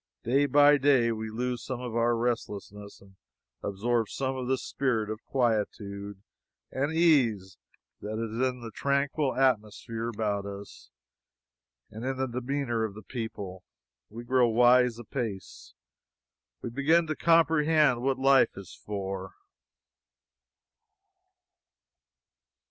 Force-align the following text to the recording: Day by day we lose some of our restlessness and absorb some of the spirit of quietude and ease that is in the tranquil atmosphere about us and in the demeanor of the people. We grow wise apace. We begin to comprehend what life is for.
Day 0.23 0.47
by 0.47 0.79
day 0.79 1.11
we 1.11 1.29
lose 1.29 1.63
some 1.63 1.79
of 1.79 1.95
our 1.95 2.15
restlessness 2.17 3.01
and 3.01 3.17
absorb 3.61 4.09
some 4.09 4.35
of 4.35 4.47
the 4.47 4.57
spirit 4.57 5.11
of 5.11 5.23
quietude 5.25 6.23
and 6.71 6.91
ease 6.91 7.59
that 8.01 8.17
is 8.17 8.33
in 8.41 8.61
the 8.61 8.71
tranquil 8.73 9.35
atmosphere 9.35 10.07
about 10.09 10.43
us 10.47 10.89
and 11.91 12.03
in 12.03 12.17
the 12.17 12.25
demeanor 12.25 12.83
of 12.83 12.95
the 12.95 13.03
people. 13.03 13.63
We 14.09 14.23
grow 14.23 14.47
wise 14.49 14.97
apace. 14.97 15.75
We 16.63 16.71
begin 16.71 17.05
to 17.05 17.15
comprehend 17.15 18.01
what 18.01 18.17
life 18.17 18.57
is 18.57 18.73
for. 18.73 19.35